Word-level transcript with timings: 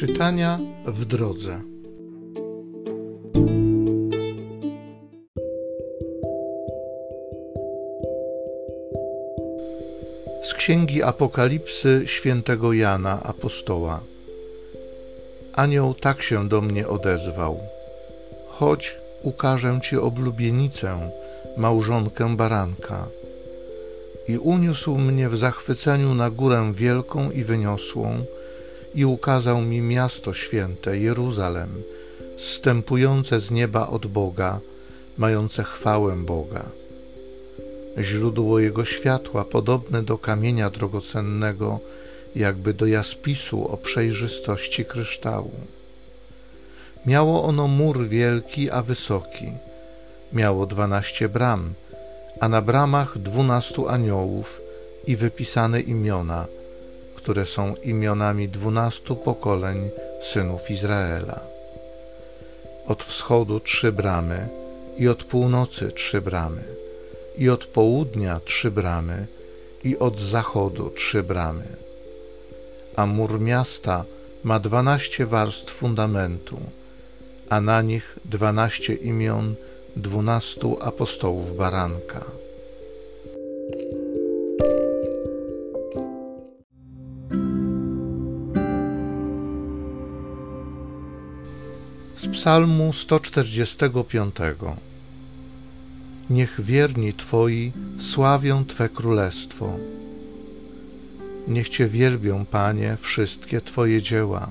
Czytania 0.00 0.58
w 0.86 1.04
drodze. 1.04 1.60
Z 10.44 10.54
księgi 10.54 11.02
Apokalipsy 11.02 12.02
świętego 12.06 12.72
Jana 12.72 13.22
apostoła. 13.22 14.00
Anioł 15.54 15.94
tak 15.94 16.22
się 16.22 16.48
do 16.48 16.60
mnie 16.60 16.88
odezwał: 16.88 17.60
Chodź, 18.48 18.96
ukażę 19.22 19.80
ci 19.82 19.96
oblubienicę, 19.96 21.10
małżonkę 21.56 22.36
baranka. 22.36 23.06
I 24.28 24.38
uniósł 24.38 24.98
mnie 24.98 25.28
w 25.28 25.38
zachwyceniu 25.38 26.14
na 26.14 26.30
górę 26.30 26.72
wielką 26.74 27.30
i 27.30 27.44
wyniosłą, 27.44 28.24
i 28.94 29.04
ukazał 29.04 29.60
mi 29.60 29.80
miasto 29.80 30.34
święte, 30.34 30.98
Jeruzalem, 30.98 31.82
zstępujące 32.38 33.40
z 33.40 33.50
nieba 33.50 33.88
od 33.88 34.06
Boga, 34.06 34.60
mające 35.18 35.64
chwałę 35.64 36.16
Boga. 36.16 36.64
Źródło 37.98 38.58
jego 38.58 38.84
światła 38.84 39.44
podobne 39.44 40.02
do 40.02 40.18
kamienia 40.18 40.70
drogocennego, 40.70 41.80
jakby 42.36 42.74
do 42.74 42.86
jaspisu 42.86 43.68
o 43.68 43.76
przejrzystości 43.76 44.84
kryształu. 44.84 45.52
Miało 47.06 47.44
ono 47.44 47.66
mur 47.66 48.08
wielki, 48.08 48.70
a 48.70 48.82
wysoki. 48.82 49.52
Miało 50.32 50.66
dwanaście 50.66 51.28
bram, 51.28 51.72
a 52.40 52.48
na 52.48 52.62
bramach 52.62 53.18
dwunastu 53.18 53.88
aniołów 53.88 54.60
i 55.06 55.16
wypisane 55.16 55.80
imiona, 55.80 56.46
które 57.22 57.46
są 57.46 57.74
imionami 57.74 58.48
dwunastu 58.48 59.16
pokoleń 59.16 59.90
synów 60.32 60.70
Izraela. 60.70 61.40
Od 62.86 63.04
wschodu 63.04 63.60
trzy 63.60 63.92
bramy 63.92 64.48
i 64.98 65.08
od 65.08 65.24
północy 65.24 65.92
trzy 65.92 66.20
bramy 66.20 66.62
i 67.38 67.48
od 67.48 67.64
południa 67.66 68.40
trzy 68.44 68.70
bramy 68.70 69.26
i 69.84 69.98
od 69.98 70.20
zachodu 70.20 70.90
trzy 70.90 71.22
bramy. 71.22 71.68
A 72.96 73.06
mur 73.06 73.40
miasta 73.40 74.04
ma 74.44 74.58
dwanaście 74.58 75.26
warstw 75.26 75.72
fundamentu, 75.72 76.58
a 77.48 77.60
na 77.60 77.82
nich 77.82 78.18
dwanaście 78.24 78.94
imion 78.94 79.54
dwunastu 79.96 80.78
apostołów 80.80 81.56
baranka. 81.56 82.39
Psalmu 92.40 92.92
145 92.92 94.34
Niech 96.30 96.60
wierni 96.60 97.12
Twoi 97.14 97.72
sławią 97.98 98.64
Twe 98.64 98.88
królestwo. 98.88 99.72
Niech 101.48 101.68
Cię 101.68 101.88
wielbią, 101.88 102.44
Panie, 102.44 102.96
wszystkie 103.00 103.60
Twoje 103.60 104.02
dzieła 104.02 104.50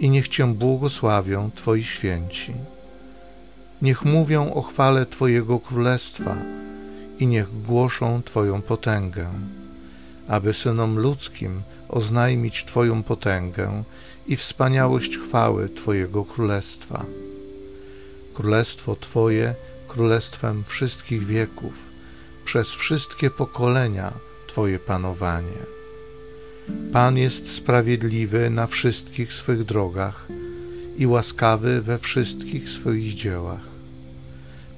i 0.00 0.10
niech 0.10 0.28
Cię 0.28 0.54
błogosławią 0.54 1.50
Twoi 1.54 1.84
święci. 1.84 2.52
Niech 3.82 4.04
mówią 4.04 4.54
o 4.54 4.62
chwale 4.62 5.06
Twojego 5.06 5.60
królestwa 5.60 6.36
i 7.18 7.26
niech 7.26 7.62
głoszą 7.62 8.22
Twoją 8.22 8.62
potęgę, 8.62 9.28
aby 10.28 10.54
synom 10.54 10.98
ludzkim 10.98 11.62
oznajmić 11.88 12.64
Twoją 12.64 13.02
potęgę 13.02 13.84
i 14.26 14.36
wspaniałość 14.36 15.18
chwały 15.18 15.68
Twojego 15.68 16.24
królestwa. 16.24 17.04
Królestwo 18.34 18.96
Twoje 18.96 19.54
królestwem 19.88 20.64
wszystkich 20.66 21.26
wieków, 21.26 21.74
przez 22.44 22.68
wszystkie 22.68 23.30
pokolenia 23.30 24.12
Twoje 24.46 24.78
panowanie. 24.78 25.74
Pan 26.92 27.16
jest 27.16 27.50
sprawiedliwy 27.50 28.50
na 28.50 28.66
wszystkich 28.66 29.32
swych 29.32 29.64
drogach 29.64 30.26
i 30.98 31.06
łaskawy 31.06 31.82
we 31.82 31.98
wszystkich 31.98 32.70
swoich 32.70 33.14
dziełach. 33.14 33.60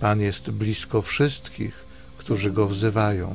Pan 0.00 0.20
jest 0.20 0.50
blisko 0.50 1.02
wszystkich, 1.02 1.74
którzy 2.18 2.50
Go 2.50 2.68
wzywają, 2.68 3.34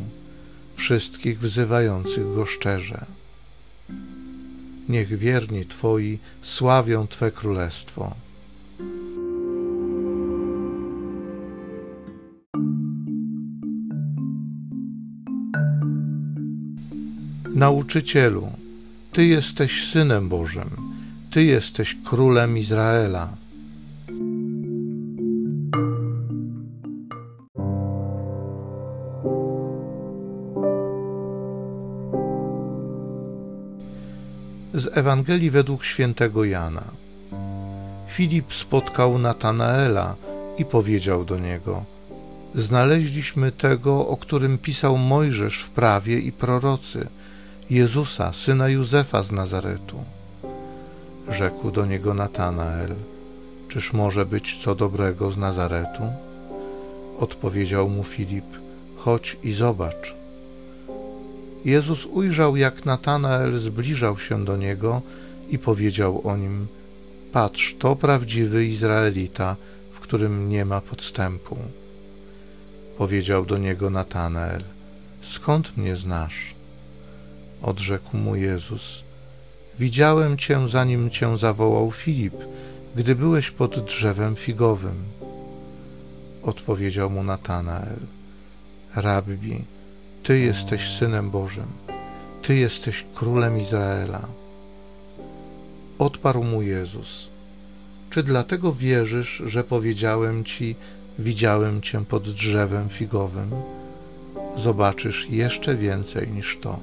wszystkich 0.75 1.39
wzywających 1.39 2.33
Go 2.35 2.45
szczerze. 2.45 3.05
Niech 4.89 5.17
wierni 5.17 5.65
Twoi 5.65 6.19
sławią 6.41 7.07
Twe 7.07 7.31
królestwo. 7.31 8.15
Nauczycielu, 17.55 18.51
Ty 19.13 19.25
jesteś 19.25 19.89
Synem 19.89 20.29
Bożym, 20.29 20.69
Ty 21.31 21.43
jesteś 21.43 21.97
Królem 22.05 22.57
Izraela. 22.57 23.46
Z 34.77 34.97
Ewangelii 34.97 35.49
według 35.51 35.83
świętego 35.83 36.45
Jana. 36.45 36.83
Filip 38.07 38.53
spotkał 38.53 39.17
Natanaela 39.17 40.15
i 40.57 40.65
powiedział 40.65 41.25
do 41.25 41.39
niego: 41.39 41.83
Znaleźliśmy 42.55 43.51
tego, 43.51 44.07
o 44.07 44.17
którym 44.17 44.57
pisał 44.57 44.97
Mojżesz 44.97 45.63
w 45.63 45.69
prawie 45.69 46.19
i 46.19 46.31
prorocy, 46.31 47.07
Jezusa, 47.69 48.33
syna 48.33 48.69
Józefa 48.69 49.23
z 49.23 49.31
Nazaretu. 49.31 50.03
Rzekł 51.29 51.71
do 51.71 51.85
niego 51.85 52.13
Natanael: 52.13 52.95
Czyż 53.69 53.93
może 53.93 54.25
być 54.25 54.59
co 54.63 54.75
dobrego 54.75 55.31
z 55.31 55.37
Nazaretu? 55.37 56.03
Odpowiedział 57.19 57.89
mu 57.89 58.03
Filip: 58.03 58.45
Chodź 58.97 59.37
i 59.43 59.53
zobacz. 59.53 60.15
Jezus 61.67 62.05
ujrzał, 62.05 62.55
jak 62.55 62.85
Natanael 62.85 63.59
zbliżał 63.59 64.19
się 64.19 64.45
do 64.45 64.57
niego 64.57 65.01
i 65.49 65.59
powiedział 65.59 66.27
o 66.27 66.37
nim: 66.37 66.67
Patrz, 67.33 67.75
to 67.79 67.95
prawdziwy 67.95 68.65
Izraelita, 68.65 69.55
w 69.91 69.99
którym 69.99 70.49
nie 70.49 70.65
ma 70.65 70.81
podstępu. 70.81 71.57
Powiedział 72.97 73.45
do 73.45 73.57
niego 73.57 73.89
Natanael: 73.89 74.63
Skąd 75.21 75.77
mnie 75.77 75.95
znasz? 75.95 76.55
Odrzekł 77.61 78.17
mu 78.17 78.35
Jezus: 78.35 79.03
Widziałem 79.79 80.37
cię, 80.37 80.69
zanim 80.69 81.09
cię 81.09 81.37
zawołał 81.37 81.91
Filip, 81.91 82.35
gdy 82.95 83.15
byłeś 83.15 83.51
pod 83.51 83.85
drzewem 83.85 84.35
figowym. 84.35 85.03
Odpowiedział 86.43 87.09
mu 87.09 87.23
Natanael: 87.23 87.99
Rabbi, 88.95 89.76
ty 90.27 90.39
jesteś 90.39 90.89
synem 90.89 91.29
Bożym, 91.29 91.67
ty 92.41 92.55
jesteś 92.55 93.05
królem 93.15 93.61
Izraela. 93.61 94.21
Odparł 95.99 96.43
mu 96.43 96.61
Jezus: 96.61 97.27
Czy 98.09 98.23
dlatego 98.23 98.73
wierzysz, 98.73 99.43
że 99.45 99.63
powiedziałem 99.63 100.43
ci, 100.43 100.75
widziałem 101.19 101.81
cię 101.81 102.05
pod 102.05 102.29
drzewem 102.29 102.89
figowym? 102.89 103.51
Zobaczysz 104.57 105.29
jeszcze 105.29 105.75
więcej 105.75 106.27
niż 106.27 106.57
to. 106.57 106.79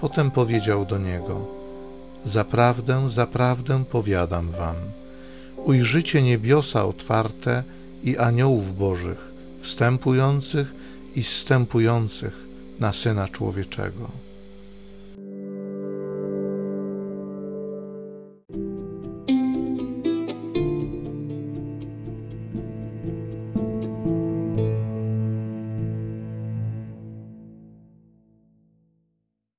Potem 0.00 0.30
powiedział 0.30 0.84
do 0.84 0.98
niego: 0.98 1.46
Zaprawdę, 2.24 3.10
zaprawdę 3.10 3.84
powiadam 3.84 4.50
wam, 4.50 4.76
ujrzycie 5.56 6.22
niebiosa 6.22 6.84
otwarte 6.84 7.62
i 8.04 8.18
aniołów 8.18 8.78
bożych, 8.78 9.32
wstępujących 9.62 10.77
i 11.18 11.22
zstępujących 11.22 12.46
na 12.80 12.92
Syna 12.92 13.28
Człowieczego. 13.28 14.10